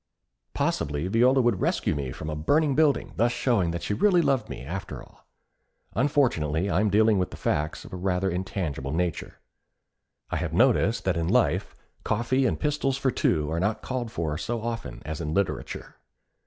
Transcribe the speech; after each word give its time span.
Possibly 0.55 1.07
Viola 1.07 1.41
would 1.41 1.61
rescue 1.61 1.93
me 1.93 2.11
from 2.11 2.27
a 2.27 2.35
burning 2.35 2.73
building, 2.73 3.13
thus 3.17 3.31
showing 3.31 3.69
that 3.69 3.83
she 3.83 3.93
really 3.93 4.23
loved 4.23 4.49
me, 4.49 4.63
after 4.65 4.99
all. 5.03 5.27
Unfortunately 5.93 6.71
I 6.71 6.79
am 6.79 6.89
dealing 6.89 7.19
with 7.19 7.31
facts 7.35 7.85
of 7.85 7.93
a 7.93 7.97
rather 7.97 8.27
intangible 8.27 8.93
nature. 8.93 9.37
I 10.31 10.37
have 10.37 10.53
noticed 10.53 11.05
that 11.05 11.17
in 11.17 11.27
life 11.27 11.75
coffee 12.03 12.47
and 12.47 12.59
pistols 12.59 12.97
for 12.97 13.11
two 13.11 13.51
are 13.51 13.59
not 13.59 13.83
called 13.83 14.11
for 14.11 14.35
so 14.39 14.63
often 14.63 15.03
as 15.05 15.21
in 15.21 15.35
literature. 15.35 15.97